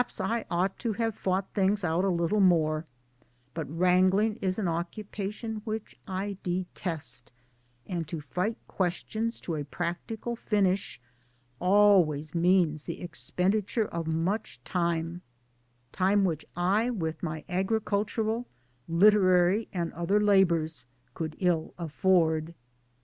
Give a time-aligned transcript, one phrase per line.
[0.01, 2.85] 'Perhaps I ought to have fought things out a little more,
[3.53, 7.31] but wrangling is an occupation which I detest,
[7.85, 10.99] and to fight questions to a practical finish
[11.59, 15.21] always means the expenditure of much time
[15.93, 18.47] time which I with my agricultural,
[18.87, 22.55] literary and other labours could ill afford.